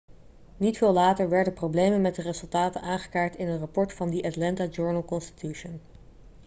niet 0.57 0.77
veel 0.77 0.93
later 0.93 1.29
werden 1.29 1.53
problemen 1.53 2.01
met 2.01 2.15
de 2.15 2.21
resultaten 2.21 2.81
aangekaart 2.81 3.35
in 3.35 3.47
een 3.47 3.59
rapport 3.59 3.93
van 3.93 4.11
the 4.11 4.23
atlanta 4.23 4.65
journal-constitution 4.65 5.81